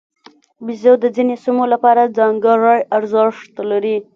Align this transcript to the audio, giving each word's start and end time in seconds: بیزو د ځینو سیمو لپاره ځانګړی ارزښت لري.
بیزو 0.65 0.93
د 1.03 1.05
ځینو 1.15 1.35
سیمو 1.43 1.63
لپاره 1.73 2.13
ځانګړی 2.17 2.79
ارزښت 2.97 3.53
لري. 3.71 3.95